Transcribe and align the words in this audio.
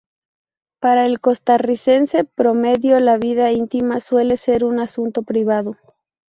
Para 0.79 1.05
el 1.05 1.19
costarricense 1.19 2.23
promedio 2.23 2.99
la 2.99 3.19
vida 3.19 3.51
íntima 3.51 3.99
suele 3.99 4.35
ser 4.35 4.63
un 4.63 4.79
asunto 4.79 5.21
privado. 5.21 5.77